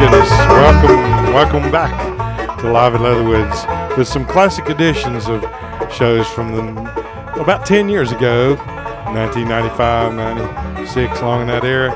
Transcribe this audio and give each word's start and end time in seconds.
goodness. 0.00 0.30
Welcome, 0.30 1.34
welcome 1.34 1.72
back 1.72 2.60
to 2.60 2.70
Live 2.70 2.94
at 2.94 3.00
Leatherwoods 3.00 3.98
with 3.98 4.06
some 4.06 4.24
classic 4.24 4.70
editions 4.70 5.26
of 5.26 5.42
shows 5.92 6.24
from 6.28 6.52
the, 6.52 7.40
about 7.40 7.66
10 7.66 7.88
years 7.88 8.12
ago, 8.12 8.54
1995, 9.06 10.14
96, 10.14 11.18
along 11.18 11.40
in 11.40 11.46
that 11.48 11.64
era, 11.64 11.90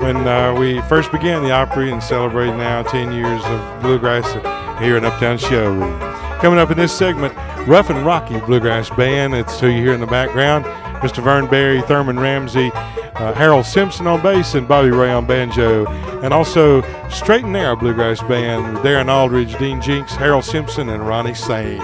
when 0.00 0.28
uh, 0.28 0.54
we 0.54 0.80
first 0.82 1.10
began 1.10 1.42
the 1.42 1.50
Opry 1.50 1.90
and 1.90 2.00
celebrating 2.00 2.56
now 2.56 2.84
10 2.84 3.10
years 3.10 3.42
of 3.44 3.82
bluegrass 3.82 4.32
here 4.80 4.96
in 4.96 5.04
Uptown 5.04 5.36
Showroom. 5.36 5.98
Coming 6.38 6.60
up 6.60 6.70
in 6.70 6.78
this 6.78 6.96
segment, 6.96 7.34
Rough 7.66 7.90
and 7.90 8.06
Rocky 8.06 8.38
Bluegrass 8.38 8.90
Band. 8.90 9.34
It's 9.34 9.58
who 9.58 9.66
you 9.66 9.82
hear 9.82 9.92
in 9.92 10.00
the 10.00 10.06
background. 10.06 10.64
Mr. 11.00 11.22
Vern 11.22 11.46
Berry, 11.46 11.80
Thurman 11.82 12.18
Ramsey, 12.18 12.70
uh, 12.74 13.32
Harold 13.32 13.66
Simpson 13.66 14.06
on 14.06 14.22
bass, 14.22 14.54
and 14.54 14.68
Bobby 14.68 14.90
Ray 14.90 15.10
on 15.10 15.26
banjo. 15.26 15.86
And 16.22 16.32
also 16.34 16.82
Straight 17.08 17.44
and 17.44 17.52
Narrow 17.52 17.76
Bluegrass 17.76 18.22
Band, 18.22 18.82
Darin 18.82 19.08
Aldridge, 19.08 19.58
Dean 19.58 19.80
Jinks, 19.80 20.14
Harold 20.14 20.44
Simpson, 20.44 20.88
and 20.88 21.06
Ronnie 21.06 21.34
Sane. 21.34 21.80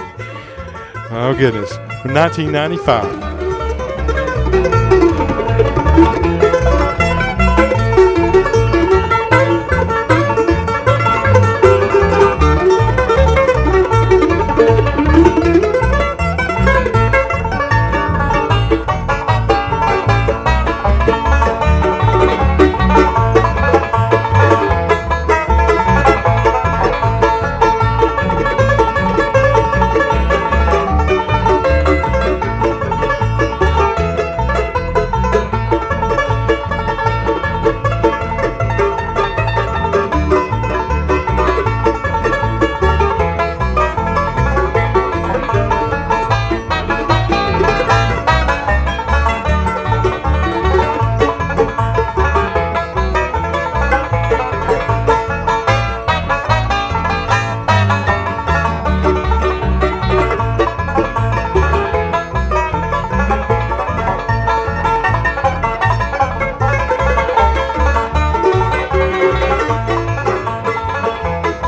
Oh, 1.09 1.35
goodness. 1.37 1.71
From 2.01 2.13
1995. 2.13 3.46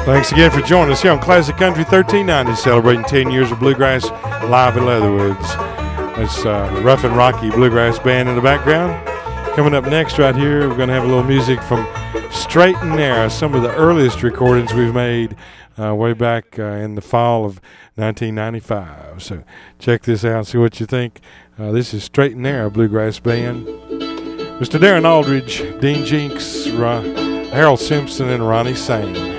Thanks 0.09 0.31
again 0.31 0.49
for 0.49 0.61
joining 0.61 0.91
us 0.91 1.03
here 1.03 1.11
on 1.11 1.19
Classic 1.19 1.55
Country 1.55 1.83
1390, 1.83 2.59
celebrating 2.59 3.05
10 3.05 3.29
years 3.29 3.51
of 3.51 3.59
bluegrass 3.59 4.09
live 4.49 4.75
in 4.75 4.87
Leatherwoods. 4.87 5.55
That's 6.17 6.43
uh, 6.43 6.81
Rough 6.83 7.03
and 7.03 7.15
Rocky 7.15 7.51
Bluegrass 7.51 7.99
Band 7.99 8.27
in 8.27 8.35
the 8.35 8.41
background. 8.41 9.05
Coming 9.55 9.75
up 9.75 9.85
next, 9.85 10.17
right 10.17 10.35
here, 10.35 10.67
we're 10.67 10.75
going 10.75 10.87
to 10.87 10.95
have 10.95 11.03
a 11.03 11.07
little 11.07 11.23
music 11.23 11.61
from 11.61 11.87
Straight 12.31 12.75
and 12.77 12.95
Narrow, 12.95 13.29
some 13.29 13.53
of 13.53 13.61
the 13.61 13.71
earliest 13.75 14.23
recordings 14.23 14.73
we've 14.73 14.95
made 14.95 15.35
uh, 15.79 15.93
way 15.93 16.13
back 16.13 16.57
uh, 16.57 16.63
in 16.63 16.95
the 16.95 17.01
fall 17.01 17.45
of 17.45 17.61
1995. 17.93 19.21
So 19.21 19.43
check 19.77 20.01
this 20.01 20.25
out, 20.25 20.47
see 20.47 20.57
what 20.57 20.79
you 20.79 20.87
think. 20.87 21.19
Uh, 21.59 21.71
this 21.71 21.93
is 21.93 22.03
Straight 22.03 22.33
and 22.33 22.41
Narrow 22.41 22.71
Bluegrass 22.71 23.19
Band. 23.19 23.67
Mr. 24.57 24.81
Darin 24.81 25.05
Aldridge, 25.05 25.59
Dean 25.79 26.03
Jinks, 26.03 26.65
Harold 26.65 27.79
Simpson, 27.79 28.27
and 28.29 28.45
Ronnie 28.45 28.73
Sane. 28.73 29.38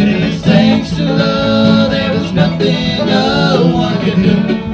Give 0.00 0.40
thanks 0.40 0.96
to 0.96 1.04
love, 1.04 1.90
there 1.90 2.18
was 2.18 2.32
nothing 2.32 3.04
no 3.04 3.70
one 3.74 4.02
could 4.02 4.22
do. 4.22 4.69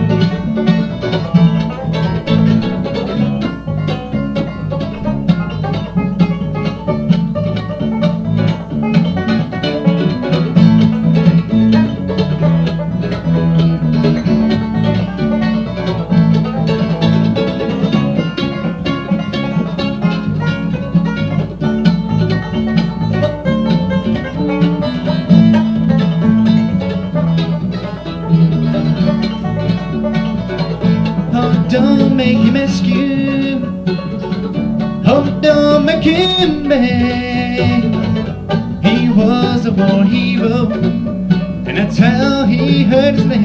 And 40.72 41.76
that's 41.76 41.98
how 41.98 42.44
he 42.44 42.84
hurt 42.84 43.14
his 43.14 43.26
leg. 43.26 43.42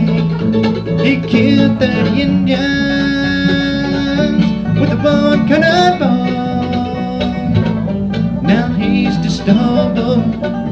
He 0.99 1.21
killed 1.27 1.79
30 1.79 2.21
Indians 2.21 2.61
with 4.79 4.91
a 4.91 4.97
one 4.97 5.47
cannonball. 5.47 6.25
Now 8.43 8.67
he's 8.73 9.17
just 9.17 9.47
a 9.47 10.70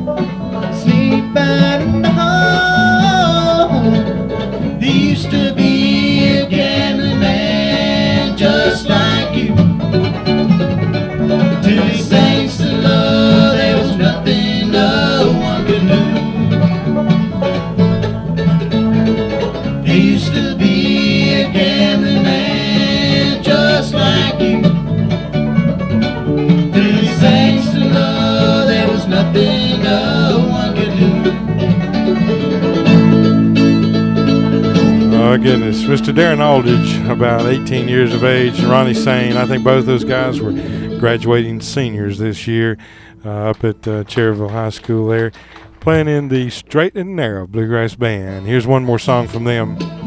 Mr. 35.90 36.14
Darin 36.14 36.40
Aldridge, 36.40 36.98
about 37.08 37.48
18 37.48 37.88
years 37.88 38.14
of 38.14 38.24
age. 38.24 38.60
and 38.60 38.70
Ronnie 38.70 38.94
Sane, 38.94 39.36
I 39.36 39.48
think 39.48 39.64
both 39.64 39.88
those 39.88 40.04
guys 40.04 40.40
were 40.40 40.52
graduating 41.00 41.62
seniors 41.62 42.20
this 42.20 42.48
year 42.48 42.78
uh, 43.26 43.50
up 43.50 43.64
at 43.64 43.88
uh, 43.88 44.04
Cherryville 44.04 44.52
High 44.52 44.70
School 44.70 45.08
there, 45.08 45.32
playing 45.80 46.08
in 46.08 46.28
the 46.28 46.52
Straight 46.52 46.96
and 46.96 47.16
Narrow 47.16 47.48
Bluegrass 47.48 47.96
Band. 47.96 48.46
Here's 48.46 48.68
one 48.68 48.86
more 48.86 49.00
song 49.00 49.28
from 49.28 49.46
them. 49.46 49.99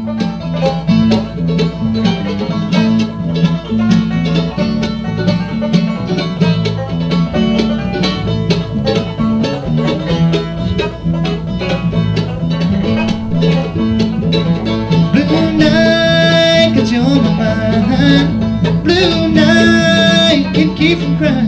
Blue 18.93 19.27
night, 19.27 20.53
can't 20.53 20.77
keep 20.77 20.99
from 20.99 21.17
crying. 21.17 21.47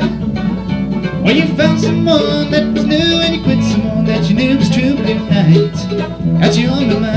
When 1.24 1.36
you 1.38 1.45
found 1.56 1.80
someone 1.80 2.50
that 2.50 2.74
was 2.74 2.86
new 2.86 3.19
and 3.21 3.36
you 3.36 3.44
quit 3.44 3.63
someone 3.63 4.06
that 4.06 4.27
you 4.27 4.36
knew 4.36 4.57
was 4.57 4.69
true. 4.69 4.95
Blue 4.95 5.19
night, 5.30 5.71
got 6.42 6.57
you 6.57 6.69
on 6.69 6.88
my 6.88 7.00
mind. 7.00 7.15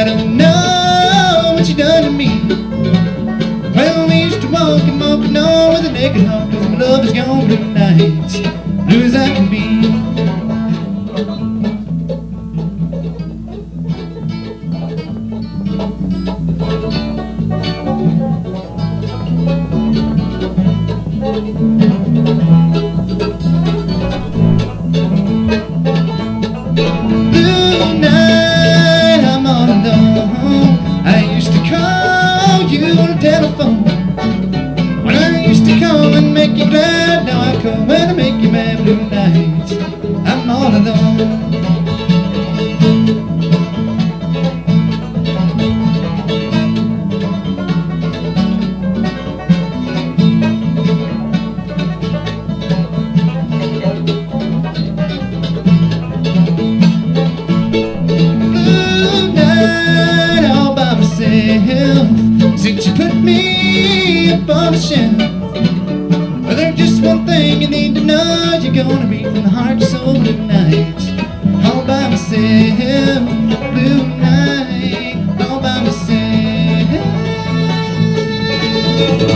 I 0.00 0.04
don't 0.04 0.34
know 0.34 1.52
what 1.54 1.68
you 1.68 1.74
done 1.74 2.04
to 2.04 2.10
me. 2.10 2.40
Well, 3.74 4.08
we 4.08 4.22
used 4.22 4.40
to 4.40 4.48
walk 4.48 4.80
and 4.84 4.98
walk 4.98 5.26
and 5.26 5.36
on 5.36 5.74
with 5.74 5.84
a 5.84 5.92
naked 5.92 6.26
heart, 6.26 6.50
cause 6.50 6.68
my 6.70 6.78
love 6.78 7.04
is 7.04 7.12
gone. 7.12 7.46
Blue 7.46 7.58
nights, 7.74 8.38
blue 8.86 9.02
as 9.02 9.14
I 9.14 9.28
can 9.34 9.50
be. 9.50 9.80
Blue 22.72 22.89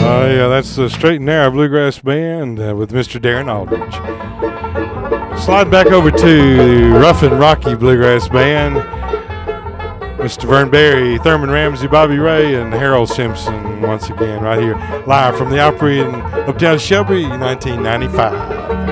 Oh, 0.06 0.26
yeah, 0.30 0.48
that's 0.48 0.76
the 0.76 0.88
Straight 0.88 1.16
and 1.16 1.26
Narrow 1.26 1.50
Bluegrass 1.50 1.98
Band 1.98 2.60
uh, 2.60 2.76
with 2.76 2.92
Mr. 2.92 3.20
Darin 3.20 3.48
Aldridge. 3.48 3.94
Slide 5.42 5.70
back 5.70 5.88
over 5.88 6.10
to 6.10 6.56
the 6.56 6.88
Rough 6.90 7.22
and 7.22 7.38
Rocky 7.40 7.74
Bluegrass 7.74 8.28
Band. 8.28 8.76
Mr. 10.18 10.44
Vern 10.44 10.70
Berry, 10.70 11.18
Thurman 11.18 11.50
Ramsey, 11.50 11.86
Bobby 11.86 12.18
Ray, 12.18 12.54
and 12.54 12.72
Harold 12.72 13.08
Simpson 13.08 13.82
once 13.82 14.08
again 14.08 14.42
right 14.42 14.58
here 14.60 14.76
live 15.06 15.36
from 15.36 15.50
the 15.50 15.58
Opry 15.58 15.98
in 15.98 16.14
Uptown 16.14 16.78
Shelby, 16.78 17.24
1995. 17.24 18.83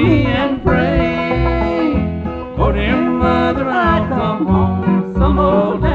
me 0.00 0.24
and 0.26 0.62
pray. 0.62 1.94
For 2.56 2.72
dear 2.72 2.96
mother, 2.96 3.68
I 3.68 4.06
come 4.08 4.46
home 4.46 5.14
some 5.14 5.38
old 5.38 5.82
day. 5.82 5.93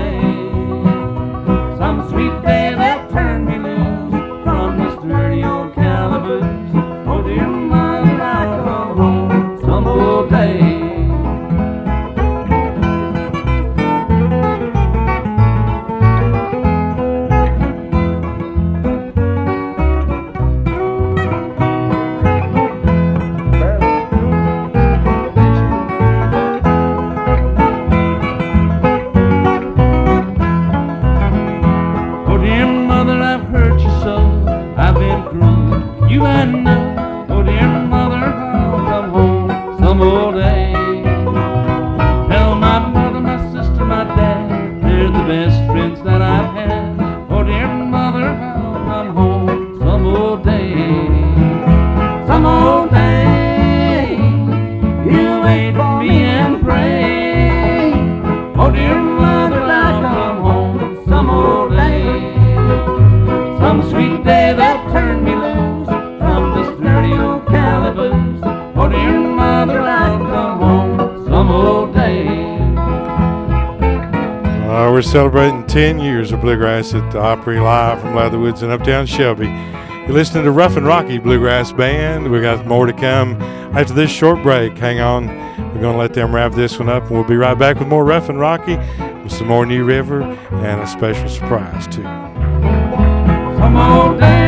we're 75.00 75.04
celebrating 75.04 75.66
10 75.66 76.00
years 76.00 76.34
of 76.34 76.42
bluegrass 76.42 76.94
at 76.94 77.10
the 77.14 77.20
Opry 77.20 77.58
Live 77.58 78.02
from 78.02 78.16
Leatherwoods 78.16 78.64
in 78.64 78.70
Uptown 78.70 79.06
Shelby. 79.06 79.46
You're 79.46 80.10
listening 80.10 80.44
to 80.44 80.52
Rough 80.52 80.76
and 80.76 80.86
Rocky 80.86 81.20
Bluegrass 81.20 81.72
Band. 81.72 82.30
We 82.30 82.42
got 82.42 82.66
more 82.66 82.86
to 82.86 82.92
come 82.92 83.42
after 83.78 83.94
this 83.94 84.12
short 84.12 84.44
break. 84.44 84.78
Hang 84.78 85.00
on. 85.00 85.28
We're 85.74 85.80
going 85.80 85.94
to 85.94 85.98
let 85.98 86.14
them 86.14 86.36
wrap 86.36 86.52
this 86.52 86.78
one 86.78 86.90
up, 86.90 87.04
and 87.04 87.12
we'll 87.12 87.24
be 87.24 87.38
right 87.38 87.58
back 87.58 87.80
with 87.80 87.88
more 87.88 88.04
Rough 88.04 88.28
and 88.28 88.42
Rocky, 88.42 88.76
with 89.24 89.32
some 89.32 89.48
more 89.48 89.66
New 89.66 89.86
River, 89.86 90.22
and 90.22 90.82
a 90.82 90.88
special 90.88 91.30
surprise, 91.30 91.88
too. 91.88 92.04
Come 92.04 93.78
on 93.78 94.20
down. 94.20 94.39